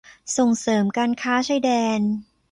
[0.37, 2.01] ส่งเสริมการค้าชายแดน